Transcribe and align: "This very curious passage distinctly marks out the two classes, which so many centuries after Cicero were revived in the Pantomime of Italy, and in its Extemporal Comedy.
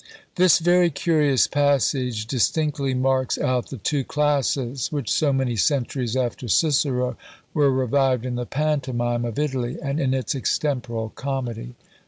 "This 0.35 0.57
very 0.57 0.89
curious 0.89 1.45
passage 1.45 2.25
distinctly 2.25 2.95
marks 2.95 3.37
out 3.37 3.69
the 3.69 3.77
two 3.77 4.03
classes, 4.03 4.91
which 4.91 5.11
so 5.11 5.31
many 5.31 5.55
centuries 5.55 6.15
after 6.15 6.47
Cicero 6.47 7.17
were 7.53 7.69
revived 7.71 8.25
in 8.25 8.33
the 8.33 8.47
Pantomime 8.47 9.25
of 9.25 9.37
Italy, 9.37 9.77
and 9.79 9.99
in 9.99 10.15
its 10.15 10.33
Extemporal 10.33 11.09
Comedy. 11.09 11.75